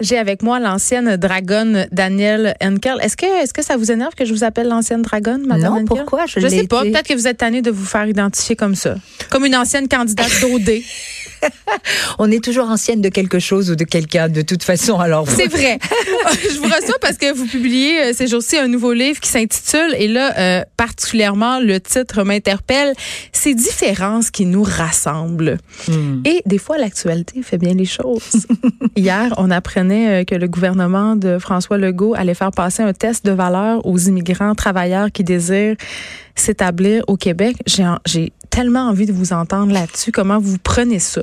J'ai 0.00 0.18
avec 0.18 0.42
moi 0.42 0.60
l'ancienne 0.60 1.16
dragonne 1.16 1.86
Danielle 1.90 2.54
Henkel. 2.62 2.98
Est-ce 3.00 3.16
que, 3.16 3.42
est-ce 3.42 3.54
que 3.54 3.62
ça 3.62 3.76
vous 3.76 3.90
énerve 3.90 4.14
que 4.14 4.24
je 4.26 4.32
vous 4.34 4.44
appelle 4.44 4.68
l'ancienne 4.68 5.02
dragonne, 5.02 5.46
Madame 5.46 5.74
Non, 5.74 5.84
pourquoi? 5.84 6.26
Je, 6.26 6.38
je 6.38 6.48
sais 6.48 6.66
pas. 6.66 6.82
Peut-être 6.82 7.08
que 7.08 7.14
vous 7.14 7.26
êtes 7.26 7.38
tannée 7.38 7.62
de 7.62 7.70
vous 7.70 7.84
faire 7.84 8.06
identifier 8.06 8.56
comme 8.56 8.74
ça. 8.74 8.96
Comme 9.30 9.46
une 9.46 9.56
ancienne 9.56 9.88
candidate 9.88 10.30
d'OD. 10.42 10.70
on 12.18 12.30
est 12.30 12.42
toujours 12.42 12.68
ancienne 12.68 13.00
de 13.00 13.08
quelque 13.08 13.38
chose 13.38 13.70
ou 13.70 13.76
de 13.76 13.84
quelqu'un 13.84 14.28
de 14.28 14.42
toute 14.42 14.62
façon. 14.62 14.98
Alors 14.98 15.28
c'est 15.28 15.48
vrai. 15.48 15.78
je 16.50 16.58
vous 16.58 16.64
reçois 16.64 16.98
parce 17.00 17.16
que 17.16 17.32
vous 17.32 17.46
publiez 17.46 18.02
euh, 18.02 18.12
ces 18.12 18.26
jours-ci 18.26 18.56
un 18.56 18.68
nouveau 18.68 18.92
livre 18.92 19.20
qui 19.20 19.28
s'intitule 19.28 19.94
et 19.96 20.08
là 20.08 20.38
euh, 20.38 20.64
particulièrement 20.76 21.60
le 21.60 21.80
titre 21.80 22.22
m'interpelle. 22.24 22.94
Ces 23.32 23.54
différences 23.54 24.30
qui 24.30 24.46
nous 24.46 24.62
rassemblent. 24.62 25.58
Hmm. 25.88 26.22
Et 26.24 26.42
des 26.46 26.58
fois 26.58 26.78
l'actualité 26.78 27.42
fait 27.42 27.58
bien 27.58 27.74
les 27.74 27.84
choses. 27.84 28.46
Hier, 28.96 29.32
on 29.36 29.50
apprenait 29.50 30.22
euh, 30.22 30.24
que 30.24 30.34
le 30.34 30.48
gouvernement 30.48 31.16
de 31.16 31.38
François 31.38 31.78
Legault 31.78 32.14
allait 32.14 32.34
faire 32.34 32.50
passer 32.50 32.82
un 32.82 32.92
test 32.92 33.24
de 33.24 33.32
valeur 33.32 33.84
aux 33.86 33.98
immigrants 33.98 34.54
travailleurs 34.54 35.12
qui 35.12 35.24
désirent 35.24 35.76
s'établir 36.36 37.02
au 37.06 37.16
Québec. 37.16 37.56
J'ai 37.66 38.32
tellement 38.50 38.88
envie 38.88 39.06
de 39.06 39.12
vous 39.12 39.32
entendre 39.32 39.72
là-dessus. 39.72 40.12
Comment 40.12 40.38
vous 40.38 40.58
prenez 40.58 40.98
ça? 40.98 41.22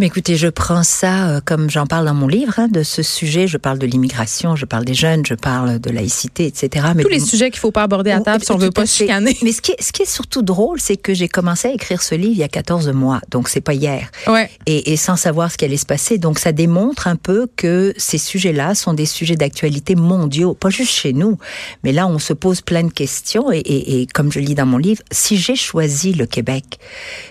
Mais 0.00 0.06
écoutez, 0.06 0.34
je 0.34 0.48
prends 0.48 0.82
ça 0.82 1.28
euh, 1.28 1.40
comme 1.44 1.70
j'en 1.70 1.86
parle 1.86 2.06
dans 2.06 2.14
mon 2.14 2.26
livre, 2.26 2.54
hein, 2.58 2.66
de 2.66 2.82
ce 2.82 3.04
sujet. 3.04 3.46
Je 3.46 3.58
parle 3.58 3.78
de 3.78 3.86
l'immigration, 3.86 4.56
je 4.56 4.64
parle 4.64 4.84
des 4.84 4.94
jeunes, 4.94 5.24
je 5.24 5.34
parle 5.34 5.78
de 5.78 5.88
laïcité, 5.88 6.46
etc. 6.46 6.88
Mais 6.96 7.04
Tous 7.04 7.08
les 7.08 7.20
sujets 7.20 7.48
qu'il 7.52 7.60
faut 7.60 7.70
pas 7.70 7.84
aborder 7.84 8.10
à 8.10 8.20
table 8.20 8.44
si 8.44 8.50
on 8.50 8.56
veut 8.56 8.72
pas 8.72 8.86
se 8.86 8.96
chicaner. 8.96 9.38
Mais 9.42 9.52
ce 9.52 9.62
qui 9.62 9.70
est, 9.70 9.80
ce 9.80 9.92
qui 9.92 10.02
est 10.02 10.10
surtout 10.10 10.42
drôle, 10.42 10.80
c'est 10.80 10.96
que 10.96 11.14
j'ai 11.14 11.28
commencé 11.28 11.68
à 11.68 11.72
écrire 11.72 12.02
ce 12.02 12.16
livre 12.16 12.32
il 12.32 12.38
y 12.38 12.42
a 12.42 12.48
14 12.48 12.88
mois, 12.88 13.20
donc 13.30 13.48
c'est 13.48 13.60
pas 13.60 13.74
hier. 13.74 14.10
Ouais. 14.26 14.50
Et, 14.66 14.92
et, 14.92 14.96
sans 14.96 15.14
savoir 15.14 15.52
ce 15.52 15.56
qui 15.56 15.64
allait 15.64 15.76
se 15.76 15.86
passer. 15.86 16.18
Donc 16.18 16.40
ça 16.40 16.50
démontre 16.50 17.06
un 17.06 17.16
peu 17.16 17.46
que 17.54 17.94
ces 17.96 18.18
sujets-là 18.18 18.74
sont 18.74 18.94
des 18.94 19.06
sujets 19.06 19.36
d'actualité 19.36 19.94
mondiaux, 19.94 20.54
pas 20.54 20.70
juste 20.70 20.92
chez 20.92 21.12
nous. 21.12 21.38
Mais 21.84 21.92
là, 21.92 22.08
on 22.08 22.18
se 22.18 22.32
pose 22.32 22.62
plein 22.62 22.82
de 22.82 22.92
questions. 22.92 23.52
Et, 23.52 23.58
et, 23.58 24.00
et 24.00 24.06
comme 24.06 24.32
je 24.32 24.40
lis 24.40 24.56
dans 24.56 24.66
mon 24.66 24.78
livre, 24.78 25.04
si 25.12 25.36
j'ai 25.36 25.54
choisi 25.54 26.14
le 26.14 26.26
Québec, 26.26 26.64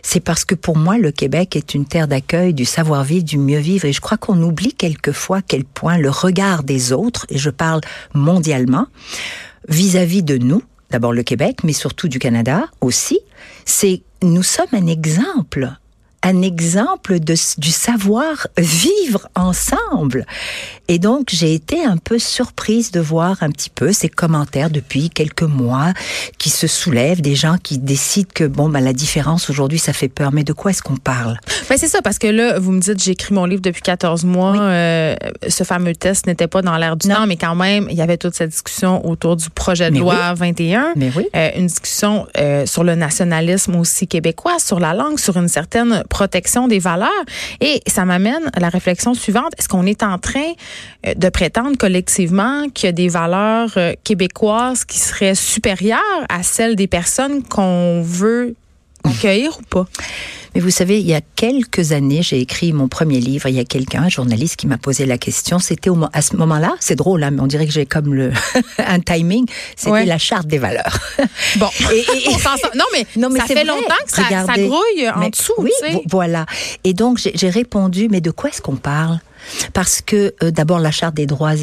c'est 0.01 0.21
parce 0.21 0.45
que 0.45 0.55
pour 0.55 0.77
moi, 0.77 0.97
le 0.97 1.11
Québec 1.11 1.57
est 1.57 1.73
une 1.73 1.85
terre 1.85 2.07
d'accueil 2.07 2.52
du 2.53 2.65
savoir-vivre, 2.65 3.23
du 3.23 3.37
mieux-vivre. 3.37 3.85
Et 3.85 3.93
je 3.93 4.01
crois 4.01 4.17
qu'on 4.17 4.41
oublie 4.41 4.73
quelquefois 4.73 5.41
quel 5.41 5.63
point 5.63 5.97
le 5.97 6.09
regard 6.09 6.63
des 6.63 6.93
autres, 6.93 7.25
et 7.29 7.37
je 7.37 7.49
parle 7.49 7.81
mondialement, 8.13 8.87
vis-à-vis 9.67 10.23
de 10.23 10.37
nous, 10.37 10.61
d'abord 10.91 11.13
le 11.13 11.23
Québec, 11.23 11.59
mais 11.63 11.73
surtout 11.73 12.07
du 12.07 12.19
Canada 12.19 12.65
aussi, 12.81 13.19
c'est 13.65 14.01
nous 14.21 14.43
sommes 14.43 14.67
un 14.73 14.87
exemple 14.87 15.73
un 16.23 16.41
exemple 16.41 17.19
de, 17.19 17.35
du 17.57 17.71
savoir 17.71 18.47
vivre 18.57 19.27
ensemble. 19.35 20.25
Et 20.87 20.99
donc, 20.99 21.29
j'ai 21.31 21.53
été 21.53 21.83
un 21.83 21.97
peu 21.97 22.19
surprise 22.19 22.91
de 22.91 22.99
voir 22.99 23.37
un 23.41 23.49
petit 23.51 23.69
peu 23.69 23.93
ces 23.93 24.09
commentaires 24.09 24.69
depuis 24.69 25.09
quelques 25.09 25.43
mois 25.43 25.93
qui 26.37 26.49
se 26.49 26.67
soulèvent, 26.67 27.21
des 27.21 27.35
gens 27.35 27.57
qui 27.61 27.77
décident 27.77 28.29
que, 28.33 28.43
bon, 28.45 28.69
ben, 28.69 28.81
la 28.81 28.93
différence 28.93 29.49
aujourd'hui, 29.49 29.79
ça 29.79 29.93
fait 29.93 30.09
peur. 30.09 30.31
Mais 30.33 30.43
de 30.43 30.53
quoi 30.53 30.71
est-ce 30.71 30.81
qu'on 30.81 30.97
parle? 30.97 31.37
Ben, 31.69 31.77
c'est 31.77 31.87
ça, 31.87 32.01
parce 32.01 32.19
que 32.19 32.27
là, 32.27 32.59
vous 32.59 32.71
me 32.71 32.79
dites, 32.79 33.01
j'ai 33.01 33.11
écrit 33.11 33.33
mon 33.33 33.45
livre 33.45 33.61
depuis 33.61 33.81
14 33.81 34.25
mois. 34.25 34.59
Euh, 34.59 35.15
ce 35.47 35.63
fameux 35.63 35.95
test 35.95 36.27
n'était 36.27 36.47
pas 36.47 36.61
dans 36.61 36.77
l'air 36.77 36.97
du 36.97 37.07
temps, 37.07 37.27
mais 37.27 37.37
quand 37.37 37.55
même, 37.55 37.87
il 37.89 37.97
y 37.97 38.01
avait 38.01 38.17
toute 38.17 38.35
cette 38.35 38.49
discussion 38.49 39.05
autour 39.05 39.35
du 39.35 39.49
projet 39.49 39.91
de 39.91 39.99
loi 39.99 40.33
21. 40.33 40.93
Mais 40.95 41.11
oui. 41.15 41.27
Euh, 41.35 41.49
une 41.55 41.67
discussion 41.67 42.27
euh, 42.37 42.65
sur 42.65 42.83
le 42.83 42.95
nationalisme 42.95 43.75
aussi 43.75 44.07
québécois, 44.07 44.59
sur 44.59 44.79
la 44.79 44.93
langue, 44.93 45.19
sur 45.19 45.37
une 45.37 45.47
certaine 45.47 46.03
protection 46.13 46.67
des 46.67 46.79
valeurs. 46.79 47.25
Et 47.59 47.81
ça 47.87 48.05
m'amène 48.05 48.51
à 48.53 48.59
la 48.59 48.69
réflexion 48.69 49.15
suivante. 49.15 49.51
Est-ce 49.57 49.67
qu'on 49.67 49.87
est 49.87 50.03
en 50.03 50.19
train 50.19 50.53
euh, 51.07 51.15
de 51.15 51.29
prétendre 51.29 51.75
collectivement 51.77 52.69
qu'il 52.69 52.85
y 52.85 52.89
a 52.89 52.93
des 52.93 53.09
valeurs 53.09 53.71
euh, 53.77 53.93
québécoises 54.03 54.85
qui 54.85 54.99
seraient 54.99 55.35
supérieures 55.35 56.21
à 56.29 56.43
celles 56.43 56.75
des 56.75 56.87
personnes 56.87 57.43
qu'on 57.43 58.01
veut 58.03 58.55
accueillir 59.03 59.57
ou 59.59 59.63
pas? 59.63 59.85
Mais 60.55 60.61
vous 60.61 60.69
savez, 60.69 60.99
il 60.99 61.07
y 61.07 61.15
a 61.15 61.21
quelques 61.35 61.93
années, 61.93 62.21
j'ai 62.21 62.39
écrit 62.39 62.73
mon 62.73 62.87
premier 62.87 63.19
livre. 63.19 63.47
Il 63.49 63.55
y 63.55 63.59
a 63.59 63.65
quelqu'un, 63.65 64.03
un 64.03 64.09
journaliste, 64.09 64.55
qui 64.55 64.67
m'a 64.67 64.77
posé 64.77 65.05
la 65.05 65.17
question. 65.17 65.57
C'était 65.57 65.89
à 66.13 66.21
ce 66.21 66.35
moment-là, 66.35 66.75
c'est 66.79 66.95
drôle, 66.95 67.23
hein, 67.23 67.31
mais 67.31 67.41
on 67.41 67.47
dirait 67.47 67.65
que 67.65 67.71
j'ai 67.71 67.85
comme 67.85 68.13
le 68.13 68.31
un 68.77 68.99
timing. 68.99 69.45
C'était 69.75 70.05
la 70.05 70.17
charte 70.17 70.47
des 70.47 70.59
valeurs. 70.59 70.97
Bon, 71.57 71.67
et, 71.91 72.03
non 72.75 72.85
mais, 72.93 73.05
non 73.15 73.29
mais 73.29 73.39
ça 73.39 73.45
fait 73.45 73.63
longtemps 73.63 73.93
que 74.05 74.11
ça, 74.11 74.23
ça 74.29 74.53
grouille 74.57 75.09
en 75.13 75.29
dessous. 75.29 75.53
Oui, 75.57 75.71
voilà. 76.09 76.45
Et 76.83 76.93
donc 76.93 77.19
j'ai 77.19 77.49
répondu, 77.49 78.07
mais 78.09 78.21
de 78.21 78.31
quoi 78.31 78.49
est-ce 78.49 78.61
qu'on 78.61 78.75
parle? 78.75 79.19
Parce 79.73 80.01
que 80.01 80.33
euh, 80.43 80.51
d'abord 80.51 80.79
la 80.79 80.91
charte 80.91 81.15
des 81.15 81.25
droits 81.25 81.55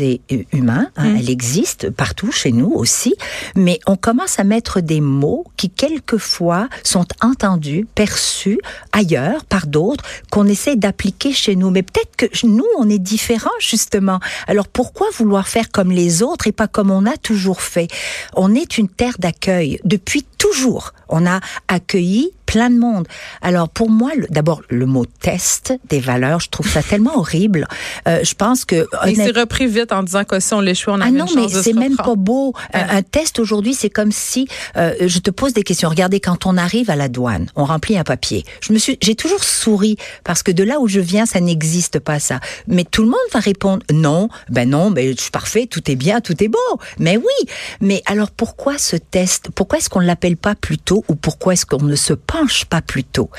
humains, 0.52 0.88
hein, 0.96 1.10
mm. 1.10 1.16
elle 1.16 1.30
existe 1.30 1.90
partout 1.90 2.32
chez 2.32 2.52
nous 2.52 2.70
aussi, 2.72 3.14
mais 3.54 3.80
on 3.86 3.96
commence 3.96 4.38
à 4.38 4.44
mettre 4.44 4.80
des 4.80 5.00
mots 5.00 5.44
qui 5.56 5.70
quelquefois 5.70 6.68
sont 6.82 7.06
entendus, 7.22 7.86
perçus 7.94 8.58
ailleurs 8.92 9.44
par 9.44 9.66
d'autres 9.66 10.04
qu'on 10.30 10.46
essaie 10.46 10.76
d'appliquer 10.76 11.32
chez 11.32 11.56
nous. 11.56 11.70
Mais 11.70 11.82
peut-être 11.82 12.16
que 12.16 12.46
nous 12.46 12.66
on 12.78 12.88
est 12.88 12.98
différents 12.98 13.50
justement. 13.60 14.20
Alors 14.46 14.68
pourquoi 14.68 15.08
vouloir 15.16 15.48
faire 15.48 15.70
comme 15.70 15.90
les 15.90 16.22
autres 16.22 16.46
et 16.46 16.52
pas 16.52 16.68
comme 16.68 16.90
on 16.90 17.06
a 17.06 17.16
toujours 17.16 17.60
fait? 17.60 17.88
On 18.34 18.54
est 18.54 18.78
une 18.78 18.88
terre 18.88 19.16
d'accueil 19.18 19.80
depuis 19.84 20.24
toujours. 20.38 20.92
On 21.10 21.26
a 21.26 21.40
accueilli 21.68 22.32
plein 22.50 22.68
de 22.68 22.78
monde. 22.78 23.06
Alors 23.42 23.68
pour 23.68 23.90
moi, 23.90 24.10
d'abord 24.28 24.62
le 24.70 24.84
mot 24.84 25.04
test 25.04 25.72
des 25.88 26.00
valeurs, 26.00 26.40
je 26.40 26.48
trouve 26.48 26.68
ça 26.68 26.82
tellement 26.82 27.16
horrible. 27.16 27.68
Euh, 28.08 28.24
je 28.24 28.34
pense 28.34 28.64
que 28.64 28.86
il 29.06 29.14
s'est 29.14 29.30
repris 29.30 29.68
vite 29.68 29.92
en 29.92 30.02
disant 30.02 30.24
que 30.24 30.40
si 30.40 30.52
on 30.52 30.60
l'échoue, 30.60 30.90
on 30.90 31.00
a 31.00 31.06
ah 31.06 31.10
non, 31.12 31.26
mais 31.36 31.48
c'est 31.48 31.74
même 31.74 31.96
pas 31.96 32.16
beau. 32.16 32.52
Un, 32.72 33.02
test 33.02 33.38
aujourd'hui, 33.38 33.74
c'est 33.74 33.88
comme 33.88 34.10
si 34.10 34.48
euh, 34.76 34.94
je 35.00 35.18
te 35.20 35.30
pose 35.30 35.52
des 35.52 35.62
questions. 35.62 35.88
Regardez, 35.88 36.18
quand 36.18 36.44
on 36.44 36.56
arrive 36.56 36.90
à 36.90 36.96
la 36.96 37.08
douane, 37.08 37.46
on 37.54 37.64
remplit 37.64 37.96
un 37.96 38.04
papier. 38.04 38.44
Je 38.60 38.72
me 38.72 38.78
suis, 38.78 38.98
j'ai 39.00 39.14
toujours 39.14 39.44
souri 39.44 39.96
parce 40.24 40.42
que 40.42 40.50
de 40.50 40.64
là 40.64 40.80
où 40.80 40.88
je 40.88 41.00
viens, 41.00 41.26
ça 41.26 41.40
n'existe 41.40 42.00
pas 42.00 42.18
ça. 42.18 42.40
Mais 42.66 42.84
tout 42.84 43.02
le 43.02 43.08
monde 43.08 43.18
va 43.32 43.38
répondre 43.38 43.84
non, 43.92 44.28
ben 44.48 44.68
non, 44.68 44.90
ben 44.90 45.14
je 45.16 45.20
suis 45.20 45.30
parfait, 45.30 45.66
tout 45.66 45.88
est 45.88 45.96
bien, 45.96 46.20
tout 46.20 46.42
est 46.42 46.48
beau. 46.48 46.58
Mais 46.98 47.16
oui. 47.16 47.48
Mais 47.80 48.02
alors 48.06 48.32
pourquoi 48.32 48.76
ce 48.76 48.96
test? 48.96 49.50
Pourquoi 49.54 49.78
est-ce 49.78 49.88
qu'on 49.88 50.00
l'appelle 50.00 50.36
pas 50.36 50.56
plus 50.56 50.78
tôt 51.00 51.04
ou 51.08 51.14
pourquoi 51.14 51.54
est-ce 51.54 51.66
qu'on 51.66 51.82
ne 51.82 51.96
se 51.96 52.12
pense 52.12 52.64
pas 52.64 52.82
plus 52.82 53.04
tôt 53.04 53.30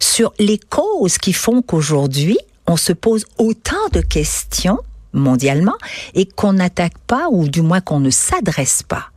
sur 0.00 0.32
les 0.38 0.58
causes 0.58 1.18
qui 1.18 1.32
font 1.32 1.62
qu'aujourd'hui, 1.62 2.38
on 2.66 2.76
se 2.76 2.92
pose 2.92 3.26
autant 3.38 3.88
de 3.92 4.00
questions 4.00 4.78
mondialement 5.12 5.76
et 6.14 6.26
qu'on 6.26 6.54
n'attaque 6.54 6.98
pas, 7.06 7.28
ou 7.30 7.48
du 7.48 7.62
moins 7.62 7.80
qu'on 7.80 8.00
ne 8.00 8.10
s'adresse 8.10 8.82
pas 8.82 9.10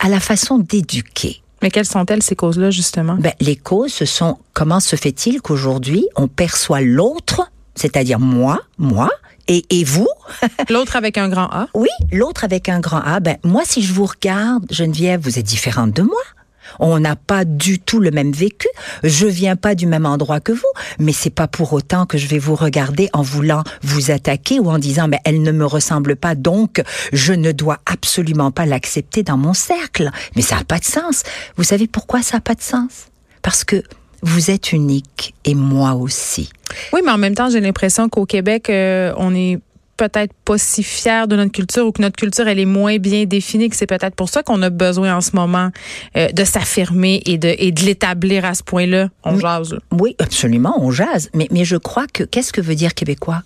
à 0.00 0.08
la 0.08 0.20
façon 0.20 0.58
d'éduquer. 0.58 1.42
Mais 1.60 1.70
quelles 1.70 1.86
sont-elles 1.86 2.22
ces 2.22 2.36
causes-là, 2.36 2.70
justement? 2.70 3.16
Ben, 3.16 3.32
les 3.40 3.56
causes, 3.56 3.92
ce 3.92 4.04
sont 4.04 4.38
comment 4.52 4.78
se 4.78 4.94
fait-il 4.94 5.40
qu'aujourd'hui, 5.40 6.06
on 6.14 6.28
perçoit 6.28 6.82
l'autre, 6.82 7.50
c'est-à-dire 7.74 8.20
moi, 8.20 8.60
moi, 8.78 9.10
et, 9.48 9.64
et 9.70 9.82
vous? 9.82 10.08
l'autre 10.70 10.94
avec 10.94 11.18
un 11.18 11.28
grand 11.28 11.48
A? 11.50 11.66
Oui, 11.74 11.88
l'autre 12.12 12.44
avec 12.44 12.68
un 12.68 12.78
grand 12.78 13.00
A. 13.00 13.18
Ben, 13.18 13.38
moi, 13.42 13.62
si 13.64 13.82
je 13.82 13.92
vous 13.92 14.06
regarde, 14.06 14.66
Geneviève, 14.70 15.20
vous 15.20 15.38
êtes 15.38 15.46
différente 15.46 15.92
de 15.92 16.02
moi. 16.02 16.22
On 16.78 16.98
n'a 17.00 17.16
pas 17.16 17.44
du 17.44 17.78
tout 17.78 18.00
le 18.00 18.10
même 18.10 18.32
vécu. 18.32 18.68
Je 19.04 19.26
viens 19.26 19.56
pas 19.56 19.74
du 19.74 19.86
même 19.86 20.06
endroit 20.06 20.40
que 20.40 20.52
vous, 20.52 20.72
mais 20.98 21.12
c'est 21.12 21.30
pas 21.30 21.48
pour 21.48 21.72
autant 21.72 22.06
que 22.06 22.18
je 22.18 22.26
vais 22.26 22.38
vous 22.38 22.54
regarder 22.54 23.08
en 23.12 23.22
voulant 23.22 23.62
vous 23.82 24.10
attaquer 24.10 24.58
ou 24.60 24.70
en 24.70 24.78
disant 24.78 25.08
mais 25.08 25.20
elle 25.24 25.42
ne 25.42 25.52
me 25.52 25.64
ressemble 25.64 26.16
pas 26.16 26.34
donc 26.34 26.82
je 27.12 27.32
ne 27.32 27.52
dois 27.52 27.78
absolument 27.86 28.50
pas 28.50 28.66
l'accepter 28.66 29.22
dans 29.22 29.36
mon 29.36 29.54
cercle. 29.54 30.10
Mais 30.36 30.42
ça 30.42 30.56
n'a 30.56 30.64
pas 30.64 30.78
de 30.78 30.84
sens. 30.84 31.22
Vous 31.56 31.64
savez 31.64 31.86
pourquoi 31.86 32.22
ça 32.22 32.36
n'a 32.36 32.40
pas 32.40 32.54
de 32.54 32.62
sens? 32.62 33.08
Parce 33.42 33.64
que 33.64 33.82
vous 34.22 34.50
êtes 34.50 34.72
unique 34.72 35.34
et 35.44 35.54
moi 35.54 35.94
aussi. 35.94 36.50
Oui, 36.92 37.00
mais 37.04 37.12
en 37.12 37.18
même 37.18 37.34
temps, 37.34 37.50
j'ai 37.50 37.60
l'impression 37.60 38.08
qu'au 38.08 38.26
Québec, 38.26 38.68
euh, 38.68 39.12
on 39.16 39.34
est 39.34 39.58
peut-être 39.98 40.32
pas 40.44 40.56
si 40.56 40.82
fiers 40.82 41.26
de 41.28 41.36
notre 41.36 41.52
culture 41.52 41.86
ou 41.86 41.92
que 41.92 42.00
notre 42.00 42.16
culture 42.16 42.48
elle 42.48 42.58
est 42.58 42.64
moins 42.64 42.96
bien 42.96 43.24
définie 43.24 43.68
que 43.68 43.76
c'est 43.76 43.86
peut-être 43.86 44.14
pour 44.14 44.30
ça 44.30 44.42
qu'on 44.42 44.62
a 44.62 44.70
besoin 44.70 45.14
en 45.14 45.20
ce 45.20 45.32
moment 45.34 45.70
euh, 46.16 46.28
de 46.32 46.44
s'affirmer 46.44 47.20
et 47.26 47.36
de 47.36 47.54
et 47.58 47.72
de 47.72 47.82
l'établir 47.82 48.46
à 48.46 48.54
ce 48.54 48.62
point-là. 48.62 49.10
On 49.24 49.38
jase. 49.38 49.76
Oui, 49.92 50.16
absolument, 50.18 50.74
on 50.80 50.90
jase. 50.90 51.28
Mais 51.34 51.48
mais 51.50 51.66
je 51.66 51.76
crois 51.76 52.06
que 52.06 52.22
qu'est-ce 52.24 52.52
que 52.52 52.62
veut 52.62 52.76
dire 52.76 52.94
québécois? 52.94 53.42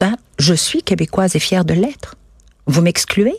Ben, 0.00 0.16
Je 0.38 0.54
suis 0.54 0.82
québécoise 0.82 1.36
et 1.36 1.40
fière 1.40 1.64
de 1.64 1.74
l'être. 1.74 2.16
Vous 2.66 2.80
m'excluez? 2.80 3.36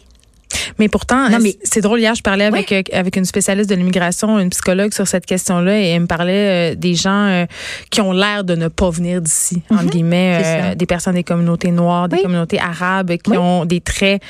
Mais 0.79 0.89
pourtant, 0.89 1.27
c'est 1.63 1.81
drôle. 1.81 1.99
Hier, 1.99 2.15
je 2.15 2.21
parlais 2.21 2.45
avec 2.45 2.71
euh, 2.71 2.81
avec 2.91 3.15
une 3.15 3.25
spécialiste 3.25 3.69
de 3.69 3.75
l'immigration, 3.75 4.39
une 4.39 4.49
psychologue 4.49 4.93
sur 4.93 5.07
cette 5.07 5.25
question-là, 5.25 5.79
et 5.79 5.87
elle 5.89 6.01
me 6.01 6.07
parlait 6.07 6.73
euh, 6.73 6.75
des 6.75 6.95
gens 6.95 7.27
euh, 7.27 7.45
qui 7.89 8.01
ont 8.01 8.11
l'air 8.11 8.43
de 8.43 8.55
ne 8.55 8.67
pas 8.67 8.89
venir 8.89 9.21
d'ici, 9.21 9.61
entre 9.69 9.83
mhm. 9.83 9.89
guillemets, 9.89 10.75
des 10.75 10.85
personnes 10.85 11.15
des 11.15 11.23
communautés 11.23 11.71
noires, 11.71 12.09
des 12.09 12.21
communautés 12.21 12.59
arabes, 12.59 13.15
qui 13.17 13.37
ont 13.37 13.65
des 13.65 13.81
traits 13.81 14.21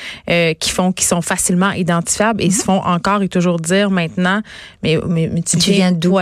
qui 0.59 0.69
font 0.69 0.91
qui 0.91 1.05
sont 1.05 1.21
facilement 1.21 1.71
identifiables 1.71 2.41
et 2.41 2.47
mhm. 2.47 2.51
se 2.51 2.63
font 2.63 2.81
encore 2.83 3.21
et 3.21 3.29
toujours 3.29 3.59
dire 3.59 3.89
maintenant, 3.89 4.41
mais 4.81 4.97
mais, 5.07 5.29
tu, 5.41 5.57
viens, 5.57 5.91
d'où? 5.91 6.17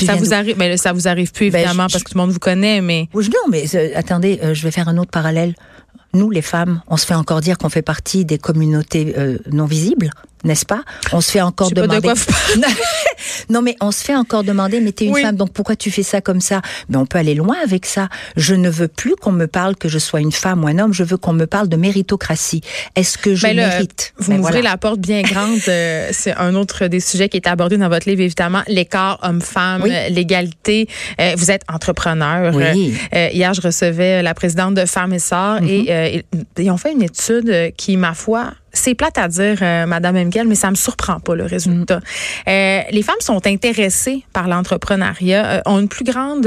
ça 0.00 0.16
vous 0.16 0.34
arrive, 0.34 0.56
mais 0.58 0.76
ça 0.76 0.92
vous 0.92 1.08
arrive 1.08 1.32
plus 1.32 1.50
ben, 1.50 1.60
évidemment 1.60 1.86
parce 1.90 2.02
que 2.02 2.10
tout 2.10 2.18
le 2.18 2.22
monde 2.22 2.30
vous 2.30 2.38
connaît, 2.38 2.80
mais 2.80 3.08
non, 3.14 3.50
mais 3.50 3.64
attendez, 3.94 4.40
je 4.52 4.62
vais 4.62 4.70
faire 4.70 4.88
un 4.88 4.96
autre 4.96 5.10
parallèle 5.10 5.54
nous, 6.14 6.30
les 6.30 6.42
femmes, 6.42 6.82
on 6.88 6.96
se 6.96 7.06
fait 7.06 7.14
encore 7.14 7.40
dire 7.40 7.58
qu'on 7.58 7.68
fait 7.68 7.82
partie 7.82 8.24
des 8.24 8.38
communautés 8.38 9.14
euh, 9.18 9.38
non 9.50 9.66
visibles 9.66 10.10
n'est-ce 10.44 10.66
pas? 10.66 10.82
On 11.12 11.20
se 11.20 11.30
fait 11.30 11.40
encore 11.40 11.70
demander. 11.70 12.12
non, 13.50 13.62
mais 13.62 13.76
on 13.80 13.90
se 13.90 14.04
fait 14.04 14.14
encore 14.14 14.44
demander. 14.44 14.80
Mais 14.80 14.92
t'es 14.92 15.06
une 15.06 15.16
femme, 15.16 15.36
donc 15.36 15.52
pourquoi 15.52 15.76
tu 15.76 15.90
fais 15.90 16.02
ça 16.02 16.20
comme 16.20 16.40
ça? 16.40 16.60
Mais 16.88 16.96
on 16.96 17.06
peut 17.06 17.18
aller 17.18 17.34
loin 17.34 17.56
avec 17.64 17.86
ça. 17.86 18.08
Je 18.36 18.54
ne 18.54 18.68
veux 18.68 18.88
plus 18.88 19.16
qu'on 19.16 19.32
me 19.32 19.46
parle 19.46 19.76
que 19.76 19.88
je 19.88 19.98
sois 19.98 20.20
une 20.20 20.32
femme 20.32 20.64
ou 20.64 20.68
un 20.68 20.78
homme. 20.78 20.92
Je 20.92 21.04
veux 21.04 21.16
qu'on 21.16 21.32
me 21.32 21.46
parle 21.46 21.68
de 21.68 21.76
méritocratie. 21.76 22.60
Est-ce 22.94 23.18
que 23.18 23.34
je 23.34 23.42
ben 23.42 23.56
mérite? 23.56 24.12
Vous 24.18 24.30
ben 24.30 24.38
m'ouvrez 24.38 24.62
la 24.62 24.76
porte 24.76 25.00
bien 25.00 25.22
grande. 25.22 25.60
Euh, 25.68 26.08
c'est 26.12 26.34
un 26.34 26.54
autre 26.54 26.86
des 26.86 27.00
sujets 27.00 27.28
qui 27.28 27.36
est 27.36 27.48
abordé 27.48 27.76
dans 27.76 27.88
votre 27.88 28.08
livre, 28.08 28.20
évidemment. 28.22 28.62
L'écart 28.68 29.18
homme-femme, 29.22 29.84
l'égalité. 30.10 30.88
Euh, 31.20 31.34
vous 31.36 31.50
êtes 31.50 31.62
entrepreneur. 31.72 32.54
Oui. 32.54 32.94
Euh, 33.14 33.28
hier, 33.32 33.54
je 33.54 33.60
recevais 33.60 34.22
la 34.22 34.34
présidente 34.34 34.74
de 34.74 34.84
Femmes 34.84 35.12
et 35.12 35.18
Sœurs 35.18 35.62
et 35.62 36.22
mm-hmm. 36.34 36.62
ils 36.62 36.70
ont 36.70 36.76
fait 36.76 36.92
une 36.92 37.02
étude 37.02 37.72
qui, 37.76 37.96
ma 37.96 38.14
foi, 38.14 38.52
c'est 38.74 38.94
plate 38.94 39.16
à 39.18 39.28
dire, 39.28 39.58
euh, 39.62 39.86
Madame 39.86 40.14
mais 40.46 40.54
ça 40.54 40.70
me 40.70 40.74
surprend 40.74 41.20
pas 41.20 41.34
le 41.34 41.44
résultat. 41.44 41.98
Mm. 41.98 42.48
Euh, 42.48 42.80
les 42.90 43.02
femmes 43.02 43.20
sont 43.20 43.46
intéressées 43.46 44.24
par 44.32 44.48
l'entrepreneuriat, 44.48 45.46
euh, 45.46 45.60
ont 45.66 45.78
une 45.78 45.88
plus 45.88 46.04
grande 46.04 46.46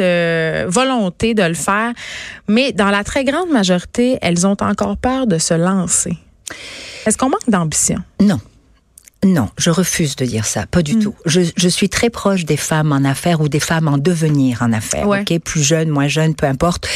volonté 0.68 1.34
de 1.34 1.44
le 1.44 1.54
faire, 1.54 1.94
mais 2.48 2.72
dans 2.72 2.90
la 2.90 3.04
très 3.04 3.24
grande 3.24 3.50
majorité, 3.50 4.18
elles 4.22 4.46
ont 4.46 4.58
encore 4.62 4.98
peur 4.98 5.28
de 5.28 5.38
se 5.38 5.54
lancer. 5.54 6.18
Est-ce 7.06 7.18
qu'on 7.18 7.30
manque 7.30 7.50
d'ambition? 7.50 8.00
Non. 8.22 8.40
Non, 9.26 9.50
je 9.58 9.72
refuse 9.72 10.16
de 10.16 10.26
dire 10.26 10.46
ça, 10.46 10.68
pas 10.68 10.84
du 10.84 10.96
hmm. 10.96 11.04
tout. 11.04 11.16
Je, 11.26 11.42
je, 11.56 11.68
suis 11.68 11.90
très 11.90 12.12
proche 12.12 12.46
des 12.46 12.56
femmes 12.56 12.92
en 12.92 13.04
affaires 13.04 13.42
ou 13.42 13.50
des 13.50 13.60
femmes 13.60 13.88
en 13.88 13.98
devenir 13.98 14.62
en 14.62 14.72
affaires, 14.72 15.08
ok, 15.08 15.40
plus 15.40 15.64
jeunes, 15.64 15.90
moins 15.90 16.08
jeunes, 16.08 16.36
peu 16.36 16.46
importe. 16.46 16.88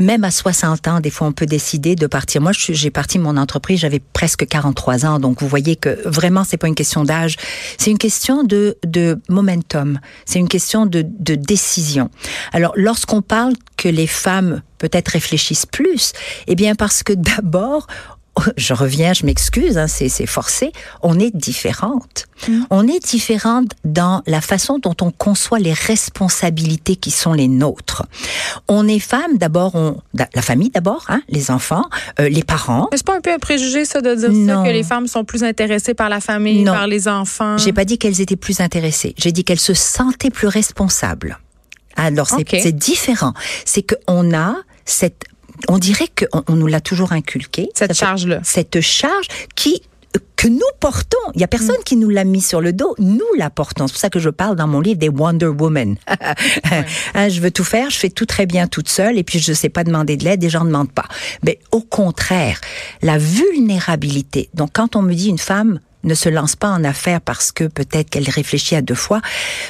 Même 0.00 0.24
à 0.24 0.32
60 0.32 0.88
ans, 0.88 1.00
des 1.00 1.10
fois, 1.10 1.28
on 1.28 1.32
peut 1.32 1.46
décider 1.46 1.94
de 1.94 2.08
partir. 2.08 2.40
Moi, 2.40 2.50
j'ai 2.52 2.90
parti 2.90 3.20
mon 3.20 3.36
entreprise, 3.36 3.80
j'avais 3.80 4.00
presque 4.00 4.46
43 4.46 5.06
ans, 5.06 5.20
donc 5.20 5.40
vous 5.40 5.46
voyez 5.46 5.76
que 5.76 6.00
vraiment, 6.04 6.42
c'est 6.42 6.56
pas 6.56 6.66
une 6.66 6.74
question 6.74 7.04
d'âge, 7.04 7.36
c'est 7.78 7.92
une 7.92 7.98
question 7.98 8.42
de, 8.42 8.76
de 8.84 9.20
momentum, 9.28 10.00
c'est 10.24 10.40
une 10.40 10.48
question 10.48 10.84
de, 10.84 11.06
de 11.06 11.36
décision. 11.36 12.10
Alors, 12.52 12.72
lorsqu'on 12.74 13.22
parle 13.22 13.52
que 13.76 13.88
les 13.88 14.08
femmes 14.08 14.62
peut-être 14.78 15.08
réfléchissent 15.10 15.66
plus, 15.66 16.12
eh 16.48 16.56
bien 16.56 16.74
parce 16.74 17.04
que 17.04 17.12
d'abord, 17.12 17.86
je 18.56 18.74
reviens, 18.74 19.12
je 19.12 19.26
m'excuse, 19.26 19.78
hein, 19.78 19.86
c'est 19.88 20.26
forcé, 20.26 20.72
on 21.02 21.18
est 21.18 21.34
différente. 21.34 22.26
Mm. 22.46 22.60
On 22.70 22.86
est 22.86 23.04
différente 23.04 23.72
dans 23.84 24.22
la 24.26 24.40
façon 24.40 24.78
dont 24.78 24.94
on 25.00 25.10
conçoit 25.10 25.58
les 25.58 25.72
responsabilités 25.72 26.96
qui 26.96 27.10
sont 27.10 27.32
les 27.32 27.48
nôtres. 27.48 28.06
On 28.68 28.86
est 28.86 28.98
femme 28.98 29.38
d'abord, 29.38 29.74
on 29.74 30.00
la 30.34 30.42
famille 30.42 30.70
d'abord, 30.70 31.04
hein, 31.08 31.22
les 31.28 31.50
enfants, 31.50 31.84
euh, 32.20 32.28
les 32.28 32.44
parents. 32.44 32.88
Est-ce 32.92 33.04
pas 33.04 33.16
un 33.16 33.20
peu 33.20 33.32
un 33.32 33.38
préjugé 33.38 33.84
ça 33.84 34.00
de 34.00 34.14
dire 34.14 34.30
ça, 34.46 34.62
que 34.62 34.70
les 34.70 34.82
femmes 34.82 35.06
sont 35.06 35.24
plus 35.24 35.42
intéressées 35.44 35.94
par 35.94 36.08
la 36.08 36.20
famille, 36.20 36.64
par 36.64 36.86
les 36.86 37.08
enfants? 37.08 37.58
J'ai 37.58 37.72
pas 37.72 37.84
dit 37.84 37.98
qu'elles 37.98 38.20
étaient 38.20 38.36
plus 38.36 38.60
intéressées. 38.60 39.14
J'ai 39.18 39.32
dit 39.32 39.44
qu'elles 39.44 39.60
se 39.60 39.74
sentaient 39.74 40.30
plus 40.30 40.48
responsables. 40.48 41.38
Alors 41.96 42.28
c'est 42.28 42.72
différent. 42.72 43.34
C'est 43.64 43.82
qu'on 43.82 44.32
a 44.34 44.54
cette 44.84 45.24
on 45.68 45.78
dirait 45.78 46.08
qu'on 46.08 46.42
on 46.48 46.54
nous 46.54 46.66
l'a 46.66 46.80
toujours 46.80 47.12
inculqué. 47.12 47.70
Cette 47.74 47.94
charge-là. 47.94 48.40
Cette 48.44 48.80
charge 48.80 49.26
qui 49.54 49.82
que 50.36 50.48
nous 50.48 50.60
portons. 50.78 51.18
Il 51.34 51.40
y 51.40 51.44
a 51.44 51.48
personne 51.48 51.80
mm. 51.80 51.84
qui 51.84 51.96
nous 51.96 52.08
l'a 52.08 52.24
mis 52.24 52.40
sur 52.40 52.60
le 52.60 52.72
dos. 52.72 52.94
Nous 52.98 53.26
la 53.36 53.50
portons. 53.50 53.88
C'est 53.88 53.92
pour 53.92 54.00
ça 54.00 54.08
que 54.10 54.20
je 54.20 54.30
parle 54.30 54.54
dans 54.54 54.68
mon 54.68 54.80
livre 54.80 54.98
des 54.98 55.08
Wonder 55.08 55.46
Woman. 55.48 55.96
Hein, 57.14 57.28
je 57.28 57.40
veux 57.40 57.50
tout 57.50 57.64
faire, 57.64 57.90
je 57.90 57.98
fais 57.98 58.10
tout 58.10 58.26
très 58.26 58.46
bien 58.46 58.66
toute 58.66 58.88
seule 58.88 59.18
et 59.18 59.24
puis 59.24 59.38
je 59.38 59.50
ne 59.50 59.54
sais 59.54 59.68
pas 59.68 59.82
demander 59.82 60.16
de 60.16 60.24
l'aide, 60.24 60.42
les 60.42 60.50
gens 60.50 60.60
ne 60.60 60.66
demandent 60.66 60.92
pas. 60.92 61.06
Mais 61.42 61.58
au 61.72 61.80
contraire, 61.80 62.60
la 63.02 63.18
vulnérabilité. 63.18 64.50
Donc 64.54 64.70
quand 64.74 64.94
on 64.94 65.02
me 65.02 65.14
dit 65.14 65.28
une 65.28 65.38
femme 65.38 65.80
ne 66.04 66.14
se 66.14 66.28
lance 66.28 66.54
pas 66.54 66.68
en 66.68 66.84
affaires 66.84 67.20
parce 67.20 67.50
que 67.50 67.64
peut-être 67.64 68.10
qu'elle 68.10 68.28
réfléchit 68.28 68.76
à 68.76 68.82
deux 68.82 68.94
fois, 68.94 69.20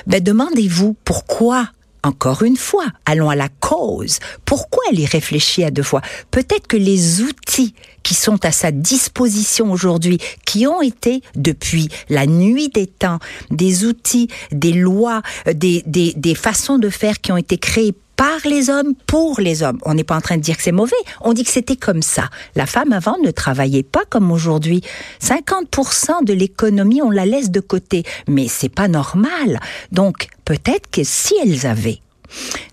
ben 0.06 0.22
demandez-vous 0.22 0.96
pourquoi 1.04 1.68
encore 2.02 2.42
une 2.42 2.56
fois, 2.56 2.86
allons 3.04 3.30
à 3.30 3.36
la 3.36 3.48
cause. 3.48 4.18
Pourquoi 4.44 4.82
elle 4.90 5.00
y 5.00 5.06
réfléchit 5.06 5.64
à 5.64 5.70
deux 5.70 5.82
fois? 5.82 6.02
Peut-être 6.30 6.66
que 6.66 6.76
les 6.76 7.22
outils 7.22 7.74
qui 8.02 8.14
sont 8.14 8.44
à 8.44 8.52
sa 8.52 8.70
disposition 8.70 9.70
aujourd'hui, 9.70 10.18
qui 10.46 10.66
ont 10.66 10.80
été 10.80 11.22
depuis 11.34 11.88
la 12.08 12.26
nuit 12.26 12.68
des 12.68 12.86
temps, 12.86 13.18
des 13.50 13.84
outils, 13.84 14.28
des 14.50 14.72
lois, 14.72 15.22
des, 15.52 15.82
des, 15.86 16.14
des 16.16 16.34
façons 16.34 16.78
de 16.78 16.88
faire 16.88 17.20
qui 17.20 17.32
ont 17.32 17.36
été 17.36 17.58
créées 17.58 17.94
par 18.18 18.40
les 18.44 18.68
hommes, 18.68 18.94
pour 19.06 19.40
les 19.40 19.62
hommes. 19.62 19.78
On 19.84 19.94
n'est 19.94 20.04
pas 20.04 20.16
en 20.16 20.20
train 20.20 20.36
de 20.36 20.42
dire 20.42 20.56
que 20.56 20.62
c'est 20.64 20.72
mauvais, 20.72 20.96
on 21.20 21.32
dit 21.32 21.44
que 21.44 21.52
c'était 21.52 21.76
comme 21.76 22.02
ça. 22.02 22.28
La 22.56 22.66
femme 22.66 22.92
avant 22.92 23.16
ne 23.24 23.30
travaillait 23.30 23.84
pas 23.84 24.02
comme 24.10 24.32
aujourd'hui. 24.32 24.82
50% 25.22 26.24
de 26.24 26.32
l'économie, 26.32 27.00
on 27.00 27.10
la 27.10 27.24
laisse 27.24 27.50
de 27.50 27.60
côté, 27.60 28.02
mais 28.26 28.48
c'est 28.48 28.68
pas 28.68 28.88
normal. 28.88 29.60
Donc, 29.92 30.26
peut-être 30.44 30.90
que 30.90 31.04
si 31.04 31.34
elles 31.42 31.64
avaient 31.64 32.00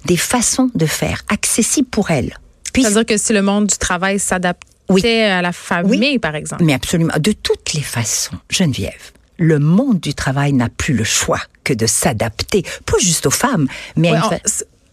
des 0.06 0.18
façons 0.18 0.72
de 0.74 0.88
faire 0.88 1.22
accessibles 1.30 1.90
pour 1.90 2.10
elles. 2.10 2.36
C'est-à-dire 2.76 3.06
que 3.06 3.18
si 3.18 3.32
le 3.32 3.44
monde 3.44 3.68
du 3.68 3.78
travail 3.78 4.20
s'adaptait 4.20 5.26
à 5.26 5.44
la 5.44 5.54
famille, 5.54 6.18
par 6.18 6.36
exemple. 6.36 6.64
Mais 6.64 6.74
absolument. 6.74 7.14
De 7.20 7.34
toutes 7.34 7.74
les 7.74 7.82
façons, 7.82 8.36
Geneviève, 8.50 9.12
le 9.38 9.60
monde 9.60 10.00
du 10.00 10.16
travail 10.16 10.54
n'a 10.54 10.70
plus 10.70 10.96
le 10.96 11.04
choix 11.04 11.40
que 11.64 11.74
de 11.74 11.86
s'adapter, 11.86 12.64
pas 12.86 12.98
juste 13.00 13.28
aux 13.28 13.32
femmes, 13.32 13.68
mais 13.96 14.10
à 14.10 14.16
une 14.16 14.40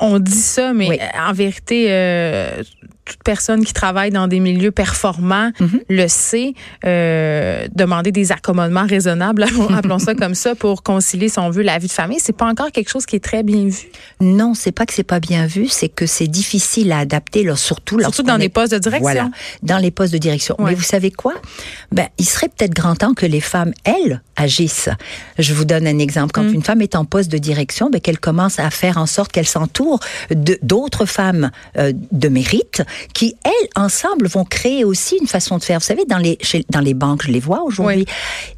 on 0.02 0.18
dit 0.18 0.32
ça, 0.32 0.72
mais 0.72 1.00
en 1.18 1.32
vérité, 1.32 1.86
euh, 1.90 2.62
toute 3.04 3.22
personne 3.24 3.64
qui 3.64 3.72
travaille 3.72 4.10
dans 4.10 4.28
des 4.28 4.40
milieux 4.40 4.70
performants 4.70 5.50
mhm. 5.60 5.80
le 5.88 6.08
sait. 6.08 6.54
Euh, 6.84 7.66
demander 7.74 8.12
des 8.12 8.32
accommodements 8.32 8.86
raisonnables, 8.86 9.44
appelons 9.76 9.98
ça 9.98 10.14
comme 10.14 10.34
ça, 10.34 10.54
pour 10.54 10.82
concilier, 10.82 11.28
si 11.28 11.38
on 11.38 11.50
veut, 11.50 11.62
la 11.62 11.78
vie 11.78 11.86
de 11.86 11.92
famille, 11.92 12.20
c'est 12.20 12.36
pas 12.36 12.46
encore 12.46 12.70
quelque 12.70 12.90
chose 12.90 13.06
qui 13.06 13.16
est 13.16 13.24
très 13.24 13.42
bien 13.42 13.64
vu. 13.64 13.88
Non, 14.20 14.54
c'est 14.54 14.72
pas 14.72 14.86
que 14.86 14.94
c'est 14.94 15.02
pas 15.02 15.20
bien 15.20 15.46
vu, 15.46 15.68
c'est 15.68 15.88
que 15.88 16.06
c'est 16.06 16.26
difficile 16.26 16.92
à 16.92 16.98
adapter, 16.98 17.44
là, 17.44 17.56
surtout 17.56 18.00
surtout 18.00 18.22
dans 18.22 18.36
les 18.36 18.48
postes 18.48 18.72
de 18.72 18.78
direction. 18.78 19.02
Voilà, 19.02 19.30
dans 19.62 19.78
les 19.78 19.90
postes 19.90 20.12
de 20.12 20.18
direction. 20.18 20.56
Mais 20.58 20.74
vous 20.74 20.82
savez 20.82 21.10
quoi? 21.10 21.34
Ben, 21.90 22.08
il 22.18 22.24
serait 22.24 22.48
peut-être 22.48 22.74
grand 22.74 22.96
temps 22.96 23.14
que 23.14 23.26
les 23.26 23.40
femmes, 23.40 23.72
elles, 23.84 24.22
agissent. 24.36 24.88
Je 25.38 25.54
vous 25.54 25.64
donne 25.64 25.86
un 25.86 25.98
exemple. 25.98 26.32
Quand 26.32 26.42
mm. 26.42 26.54
une 26.54 26.62
femme 26.62 26.82
est 26.82 26.94
en 26.94 27.04
poste 27.04 27.30
de 27.30 27.38
direction, 27.38 27.90
ben, 27.90 28.00
qu'elle 28.00 28.18
commence 28.18 28.58
à 28.58 28.70
faire 28.70 28.98
en 28.98 29.06
sorte 29.06 29.32
qu'elle 29.32 29.46
s'entoure 29.46 30.00
d'autres 30.62 31.06
femmes 31.06 31.50
euh, 31.76 31.92
de 32.12 32.28
mérite 32.28 32.82
qui, 33.14 33.36
elles, 33.44 33.68
ensemble, 33.76 34.26
vont 34.26 34.44
créer 34.44 34.84
aussi 34.84 35.16
une 35.20 35.26
façon 35.26 35.58
de 35.58 35.62
faire. 35.62 35.78
Vous 35.78 35.86
savez, 35.86 36.04
dans 36.04 36.18
les, 36.18 36.38
dans 36.70 36.80
les 36.80 36.94
banques, 36.94 37.22
je 37.24 37.32
les 37.32 37.40
vois 37.40 37.62
aujourd'hui, 37.62 38.06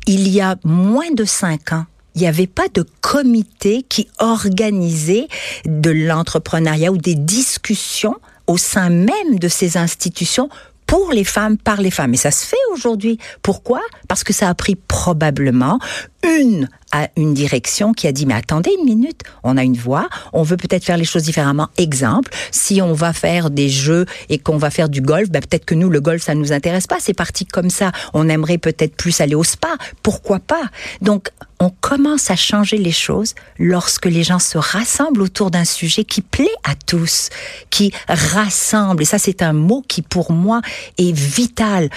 il 0.06 0.28
y 0.28 0.40
a 0.40 0.56
moins 0.64 1.10
de 1.12 1.24
cinq 1.24 1.72
ans, 1.72 1.86
il 2.14 2.20
n'y 2.20 2.28
avait 2.28 2.46
pas 2.46 2.68
de 2.72 2.84
comité 3.00 3.84
qui 3.88 4.08
organisait 4.18 5.26
de 5.66 5.90
l'entrepreneuriat 5.90 6.92
ou 6.92 6.96
des 6.96 7.16
discussions 7.16 8.16
au 8.46 8.56
sein 8.56 8.90
même 8.90 9.38
de 9.38 9.48
ces 9.48 9.76
institutions 9.76 10.48
pour 10.86 11.12
les 11.12 11.24
femmes, 11.24 11.56
par 11.56 11.80
les 11.80 11.90
femmes. 11.90 12.14
Et 12.14 12.18
ça 12.18 12.30
se 12.30 12.44
fait 12.46 12.56
aujourd'hui. 12.72 13.18
Pourquoi? 13.42 13.80
Parce 14.06 14.22
que 14.22 14.32
ça 14.32 14.48
a 14.48 14.54
pris 14.54 14.76
probablement 14.76 15.78
une 16.24 16.68
à 16.92 17.08
une 17.16 17.34
direction 17.34 17.92
qui 17.92 18.06
a 18.06 18.12
dit 18.12 18.24
mais 18.24 18.34
attendez 18.34 18.70
une 18.78 18.84
minute, 18.84 19.22
on 19.42 19.56
a 19.56 19.64
une 19.64 19.76
voix, 19.76 20.08
on 20.32 20.42
veut 20.42 20.56
peut-être 20.56 20.84
faire 20.84 20.96
les 20.96 21.04
choses 21.04 21.24
différemment. 21.24 21.68
Exemple, 21.76 22.32
si 22.50 22.80
on 22.80 22.92
va 22.92 23.12
faire 23.12 23.50
des 23.50 23.68
jeux 23.68 24.06
et 24.28 24.38
qu'on 24.38 24.56
va 24.56 24.70
faire 24.70 24.88
du 24.88 25.00
golf, 25.00 25.28
ben 25.30 25.40
peut-être 25.40 25.64
que 25.64 25.74
nous 25.74 25.90
le 25.90 26.00
golf 26.00 26.22
ça 26.22 26.34
nous 26.34 26.52
intéresse 26.52 26.86
pas, 26.86 26.98
c'est 27.00 27.14
parti 27.14 27.46
comme 27.46 27.70
ça. 27.70 27.92
On 28.12 28.28
aimerait 28.28 28.58
peut-être 28.58 28.96
plus 28.96 29.20
aller 29.20 29.34
au 29.34 29.44
spa, 29.44 29.74
pourquoi 30.02 30.38
pas? 30.38 30.64
Donc 31.02 31.30
on 31.60 31.70
commence 31.70 32.30
à 32.30 32.36
changer 32.36 32.76
les 32.76 32.92
choses 32.92 33.34
lorsque 33.58 34.06
les 34.06 34.22
gens 34.22 34.38
se 34.38 34.58
rassemblent 34.58 35.22
autour 35.22 35.50
d'un 35.50 35.64
sujet 35.64 36.04
qui 36.04 36.20
plaît 36.20 36.50
à 36.64 36.74
tous, 36.74 37.30
qui 37.70 37.92
rassemble. 38.08 39.02
Et 39.02 39.06
ça, 39.06 39.18
c'est 39.18 39.40
un 39.40 39.52
mot 39.52 39.82
qui, 39.86 40.02
pour 40.02 40.32
moi, 40.32 40.60
est 40.98 41.12
vital. 41.12 41.88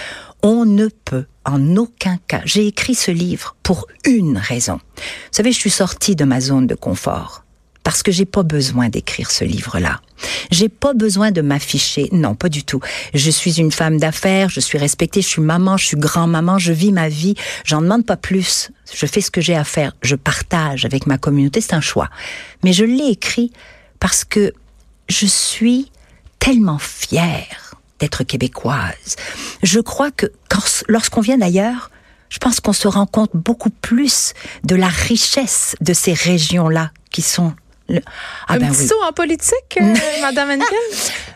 On 0.44 0.66
ne 0.66 0.88
peut 0.88 1.26
en 1.46 1.76
aucun 1.78 2.18
cas. 2.28 2.42
J'ai 2.46 2.68
écrit 2.68 2.96
ce 2.96 3.12
livre 3.12 3.56
pour 3.64 3.88
une 4.06 4.38
raison. 4.38 4.80
Vous 4.96 5.02
savez, 5.32 5.52
je 5.52 5.58
suis 5.58 5.70
sortie 5.70 6.16
de 6.16 6.26
ma 6.26 6.42
zone 6.42 6.68
de 6.68 6.76
confort 6.76 7.44
parce 7.88 8.04
que 8.04 8.12
j'ai 8.12 8.26
pas 8.26 8.44
besoin 8.44 8.90
d'écrire 8.90 9.32
ce 9.32 9.46
livre-là. 9.46 10.02
J'ai 10.52 10.68
pas 10.68 10.94
besoin 10.94 11.32
de 11.32 11.40
m'afficher. 11.40 12.10
Non, 12.12 12.36
pas 12.36 12.50
du 12.50 12.66
tout. 12.66 12.82
Je 13.14 13.32
suis 13.32 13.62
une 13.62 13.72
femme 13.72 13.98
d'affaires, 13.98 14.50
je 14.50 14.60
suis 14.60 14.78
respectée, 14.78 15.22
je 15.22 15.28
suis 15.28 15.42
maman, 15.42 15.78
je 15.78 15.86
suis 15.86 15.98
grand-maman, 15.98 16.60
je 16.60 16.74
vis 16.74 16.92
ma 16.92 17.08
vie. 17.08 17.36
J'en 17.64 17.82
demande 17.82 18.06
pas 18.06 18.18
plus. 18.18 18.72
Je 18.94 19.06
fais 19.06 19.22
ce 19.22 19.32
que 19.32 19.40
j'ai 19.40 19.56
à 19.56 19.64
faire. 19.64 19.94
Je 20.02 20.16
partage 20.16 20.84
avec 20.84 21.08
ma 21.08 21.18
communauté. 21.18 21.62
C'est 21.62 21.76
un 21.76 21.82
choix. 21.82 22.10
Mais 22.62 22.74
je 22.74 22.84
l'ai 22.84 23.08
écrit 23.08 23.54
parce 24.02 24.26
que 24.26 24.52
je 25.08 25.26
suis 25.26 25.90
tellement 26.40 26.80
fière 26.80 27.67
d'être 28.00 28.24
québécoise. 28.24 29.16
Je 29.64 29.80
crois 29.80 30.12
que 30.12 30.28
lorsqu'on 30.88 31.22
vient 31.22 31.38
d'ailleurs, 31.38 31.92
je 32.30 32.40
pense 32.40 32.60
qu'on 32.60 32.74
se 32.74 32.88
rend 32.88 33.06
compte 33.06 33.32
beaucoup 33.34 33.70
plus 33.70 34.34
de 34.64 34.76
la 34.76 34.88
richesse 34.88 35.76
de 35.82 35.94
ces 35.94 36.14
régions-là 36.14 36.92
qui 37.12 37.22
sont 37.22 37.54
ah 37.90 38.54
un 38.54 38.60
ben 38.60 38.72
petit 38.72 38.88
saut 38.88 39.02
en 39.08 39.14
politique, 39.14 39.78
euh, 39.80 39.94
Madame 40.22 40.52
Henkel? 40.52 40.78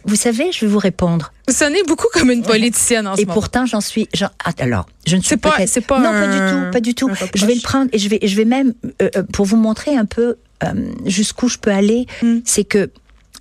Vous 0.04 0.16
savez, 0.16 0.52
je 0.52 0.66
vais 0.66 0.72
vous 0.72 0.80
répondre. 0.80 1.32
Vous 1.48 1.54
sonnez 1.54 1.82
beaucoup 1.84 2.08
comme 2.14 2.30
une 2.30 2.44
politicienne 2.44 3.08
en 3.08 3.16
ce 3.16 3.22
et 3.22 3.26
moment. 3.26 3.34
Et 3.34 3.36
pourtant, 3.36 3.66
j'en 3.66 3.82
suis. 3.82 4.10
Ah, 4.22 4.52
alors, 4.60 4.88
je 5.08 5.16
ne 5.16 5.22
suis 5.22 5.38
pas. 5.38 5.56
C'est 5.68 5.82
pas. 5.82 6.00
Non, 6.00 6.12
pas 6.12 6.28
du 6.28 6.38
tout, 6.38 6.72
pas 6.72 6.80
du 6.82 6.94
tout. 6.94 7.10
Je 7.36 7.46
vais 7.46 7.56
le 7.56 7.62
prendre 7.62 7.90
et 7.94 8.00
je 8.00 8.10
vais, 8.10 8.20
je 8.22 8.36
vais 8.36 8.46
même 8.46 8.74
euh, 9.02 9.10
euh, 9.16 9.24
pour 9.32 9.46
vous 9.46 9.58
montrer 9.58 9.96
un 9.96 10.06
peu 10.06 10.36
jusqu'où 11.06 11.48
je 11.48 11.58
peux 11.58 11.72
aller. 11.72 12.06
Hmm. 12.22 12.40
C'est 12.46 12.66
que 12.66 12.92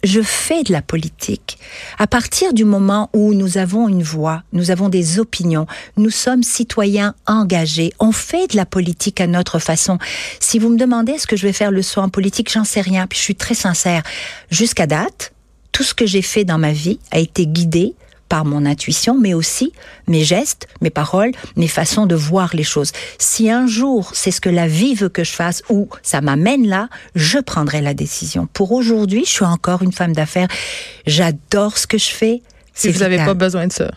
je 0.02 0.21
fais 0.23 0.62
de 0.62 0.73
la 0.73 0.83
politique. 0.83 1.59
À 1.99 2.07
partir 2.07 2.52
du 2.52 2.64
moment 2.64 3.11
où 3.12 3.35
nous 3.35 3.59
avons 3.59 3.88
une 3.88 4.02
voix, 4.02 4.42
nous 4.52 4.71
avons 4.71 4.88
des 4.88 5.19
opinions, 5.19 5.66
nous 5.97 6.11
sommes 6.11 6.42
citoyens 6.42 7.14
engagés, 7.26 7.92
on 7.99 8.12
fait 8.12 8.50
de 8.50 8.57
la 8.57 8.66
politique 8.66 9.21
à 9.21 9.26
notre 9.26 9.59
façon. 9.59 9.99
Si 10.40 10.59
vous 10.59 10.69
me 10.69 10.78
demandez 10.78 11.12
est-ce 11.12 11.26
que 11.26 11.37
je 11.37 11.47
vais 11.47 11.52
faire 11.52 11.71
le 11.71 11.83
saut 11.83 12.00
en 12.00 12.09
politique, 12.09 12.50
j'en 12.50 12.64
sais 12.64 12.80
rien. 12.80 13.07
Puis 13.07 13.19
je 13.19 13.25
suis 13.25 13.35
très 13.35 13.54
sincère. 13.54 14.02
Jusqu'à 14.50 14.87
date, 14.87 15.33
tout 15.73 15.83
ce 15.83 15.95
que 15.95 16.07
j'ai 16.07 16.23
fait 16.23 16.45
dans 16.45 16.59
ma 16.59 16.73
vie 16.73 16.99
a 17.11 17.19
été 17.19 17.47
guidé 17.47 17.95
par 18.30 18.46
mon 18.46 18.64
intuition, 18.64 19.18
mais 19.20 19.34
aussi 19.34 19.72
mes 20.06 20.25
gestes, 20.25 20.68
mes 20.80 20.88
paroles, 20.88 21.32
mes 21.56 21.68
façons 21.68 22.06
de 22.06 22.14
voir 22.14 22.54
les 22.54 22.62
choses. 22.62 22.92
Si 23.18 23.50
un 23.50 23.66
jour 23.66 24.12
c'est 24.14 24.30
ce 24.30 24.40
que 24.40 24.49
la 24.49 24.68
vie 24.68 24.94
veut 24.94 25.10
que 25.10 25.25
je 25.25 25.32
fasse 25.32 25.62
ou 25.68 25.88
ça 26.02 26.22
m'amène 26.22 26.66
là, 26.66 26.88
je 27.14 27.38
prendrai 27.38 27.82
la 27.82 27.92
décision. 27.92 28.49
Pour 28.52 28.72
aujourd'hui, 28.72 29.25
je 29.26 29.30
suis 29.30 29.44
encore 29.44 29.82
une 29.82 29.92
femme 29.92 30.12
d'affaires. 30.12 30.49
J'adore 31.06 31.76
ce 31.76 31.87
que 31.87 31.99
je 31.99 32.08
fais. 32.08 32.40
Si 32.72 32.88
vous 32.88 33.00
n'avez 33.00 33.18
pas 33.18 33.34
besoin 33.34 33.66
de 33.66 33.72
ça. 33.72 33.90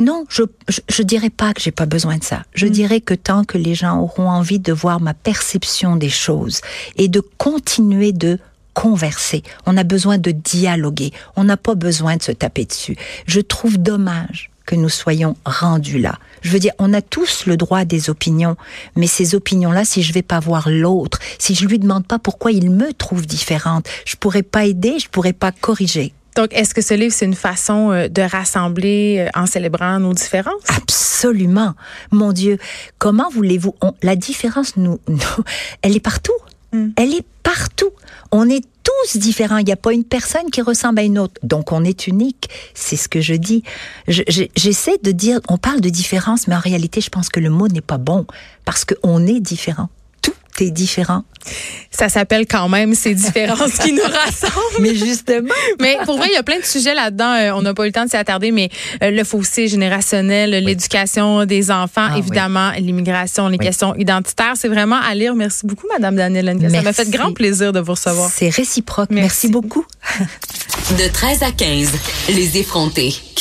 Non, 0.00 0.24
je, 0.28 0.44
je, 0.88 1.02
dirais 1.02 1.28
pas 1.28 1.52
que 1.52 1.60
j'ai 1.60 1.72
pas 1.72 1.86
besoin 1.86 2.18
de 2.18 2.24
ça. 2.24 2.44
Je 2.54 2.66
mm. 2.66 2.70
dirais 2.70 3.00
que 3.00 3.14
tant 3.14 3.44
que 3.44 3.58
les 3.58 3.74
gens 3.74 3.98
auront 4.00 4.28
envie 4.28 4.60
de 4.60 4.72
voir 4.72 5.00
ma 5.00 5.12
perception 5.12 5.96
des 5.96 6.08
choses 6.08 6.60
et 6.96 7.08
de 7.08 7.20
continuer 7.20 8.12
de 8.12 8.38
converser, 8.74 9.42
on 9.66 9.76
a 9.76 9.84
besoin 9.84 10.18
de 10.18 10.30
dialoguer, 10.30 11.12
on 11.36 11.44
n'a 11.44 11.56
pas 11.56 11.74
besoin 11.74 12.16
de 12.16 12.22
se 12.22 12.32
taper 12.32 12.64
dessus. 12.64 12.96
Je 13.26 13.40
trouve 13.40 13.78
dommage 13.78 14.50
que 14.66 14.76
nous 14.76 14.88
soyons 14.88 15.36
rendus 15.44 15.98
là. 15.98 16.18
Je 16.42 16.50
veux 16.50 16.58
dire, 16.58 16.72
on 16.78 16.92
a 16.94 17.02
tous 17.02 17.46
le 17.46 17.56
droit 17.56 17.84
des 17.84 18.10
opinions, 18.10 18.56
mais 18.96 19.06
ces 19.06 19.34
opinions-là, 19.34 19.84
si 19.84 20.02
je 20.02 20.12
vais 20.12 20.22
pas 20.22 20.40
voir 20.40 20.68
l'autre, 20.68 21.18
si 21.38 21.54
je 21.54 21.66
lui 21.66 21.78
demande 21.78 22.06
pas 22.06 22.18
pourquoi 22.18 22.52
il 22.52 22.70
me 22.70 22.92
trouve 22.92 23.26
différente, 23.26 23.86
je 24.04 24.16
pourrais 24.16 24.42
pas 24.42 24.64
aider, 24.64 24.98
je 24.98 25.08
pourrais 25.08 25.32
pas 25.32 25.52
corriger. 25.52 26.12
Donc, 26.34 26.48
est-ce 26.52 26.74
que 26.74 26.80
ce 26.80 26.94
livre, 26.94 27.14
c'est 27.14 27.26
une 27.26 27.34
façon 27.34 27.90
euh, 27.90 28.08
de 28.08 28.22
rassembler 28.22 29.26
euh, 29.26 29.38
en 29.38 29.44
célébrant 29.44 30.00
nos 30.00 30.14
différences? 30.14 30.62
Absolument. 30.68 31.74
Mon 32.10 32.32
Dieu, 32.32 32.56
comment 32.98 33.28
voulez-vous... 33.28 33.74
La 34.02 34.16
différence, 34.16 34.76
nous, 34.78 34.98
elle 35.82 35.94
est 35.94 36.00
partout. 36.00 36.32
Hmm. 36.72 36.90
Elle 36.96 37.14
est 37.14 37.26
partout. 37.42 37.90
On 38.30 38.48
est 38.48 38.64
tous 38.82 39.18
différents. 39.18 39.58
Il 39.58 39.64
n'y 39.64 39.72
a 39.72 39.76
pas 39.76 39.92
une 39.92 40.04
personne 40.04 40.50
qui 40.50 40.62
ressemble 40.62 40.98
à 41.00 41.02
une 41.02 41.18
autre. 41.18 41.34
Donc 41.42 41.72
on 41.72 41.84
est 41.84 42.06
unique. 42.06 42.48
C'est 42.74 42.96
ce 42.96 43.08
que 43.08 43.20
je 43.20 43.34
dis. 43.34 43.62
J'essaie 44.08 44.98
de 45.02 45.12
dire, 45.12 45.40
on 45.48 45.58
parle 45.58 45.80
de 45.80 45.88
différence, 45.88 46.48
mais 46.48 46.56
en 46.56 46.60
réalité, 46.60 47.00
je 47.00 47.10
pense 47.10 47.28
que 47.28 47.40
le 47.40 47.50
mot 47.50 47.68
n'est 47.68 47.80
pas 47.80 47.98
bon 47.98 48.26
parce 48.64 48.84
qu'on 48.84 49.26
est 49.26 49.40
différent. 49.40 49.88
Tout 50.22 50.32
est 50.60 50.70
différent 50.70 51.24
ça 52.02 52.08
s'appelle 52.08 52.46
quand 52.48 52.68
même 52.68 52.94
ces 52.94 53.14
différences 53.14 53.78
qui 53.78 53.92
nous 53.92 54.02
rassemblent. 54.02 54.80
Mais 54.80 54.96
justement. 54.96 55.54
mais 55.80 55.98
pour 56.04 56.16
vrai, 56.16 56.26
il 56.30 56.34
y 56.34 56.36
a 56.36 56.42
plein 56.42 56.58
de 56.58 56.64
sujets 56.64 56.94
là-dedans. 56.94 57.32
Euh, 57.34 57.52
on 57.54 57.62
n'a 57.62 57.74
pas 57.74 57.84
eu 57.84 57.86
le 57.86 57.92
temps 57.92 58.04
de 58.04 58.10
s'y 58.10 58.16
attarder, 58.16 58.50
mais 58.50 58.70
euh, 59.04 59.12
le 59.12 59.22
fossé 59.22 59.68
générationnel, 59.68 60.50
l'éducation 60.50 61.44
des 61.44 61.70
enfants, 61.70 62.08
ah 62.10 62.18
évidemment, 62.18 62.72
l'immigration, 62.72 63.46
les 63.46 63.58
questions 63.58 63.94
identitaires, 63.94 64.54
c'est 64.56 64.66
vraiment 64.66 65.00
à 65.00 65.14
lire. 65.14 65.36
Merci 65.36 65.64
beaucoup, 65.64 65.86
Madame 65.92 66.16
Danielle 66.16 66.58
Ça 66.72 66.82
m'a 66.82 66.92
fait 66.92 67.08
grand 67.08 67.32
plaisir 67.32 67.72
de 67.72 67.78
vous 67.78 67.92
recevoir. 67.92 68.28
C'est 68.34 68.48
réciproque. 68.48 69.10
Merci 69.10 69.46
beaucoup. 69.46 69.86
de 70.98 71.08
13 71.08 71.42
à 71.44 71.52
15, 71.52 71.88
les 72.30 72.58
effrontés. 72.58 73.14